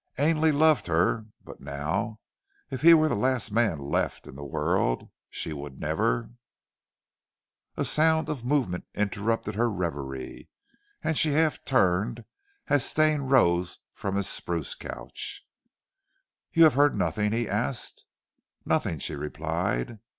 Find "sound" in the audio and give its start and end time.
7.85-8.27